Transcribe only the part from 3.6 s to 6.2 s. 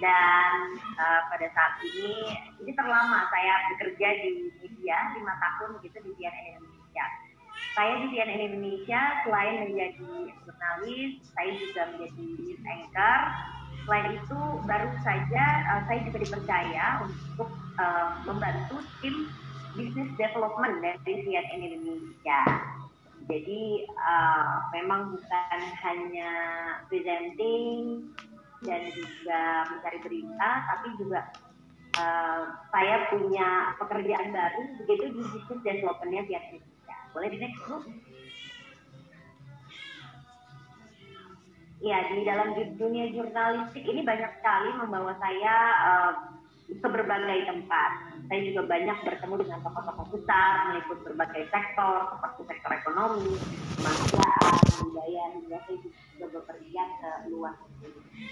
bekerja di media lima tahun gitu di